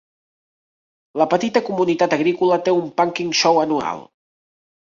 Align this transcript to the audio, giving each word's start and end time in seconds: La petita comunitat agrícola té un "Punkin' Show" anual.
La 1.21 1.27
petita 1.33 1.63
comunitat 1.69 2.17
agrícola 2.19 2.59
té 2.69 2.75
un 2.79 2.91
"Punkin' 3.03 3.39
Show" 3.43 3.61
anual. 3.67 4.07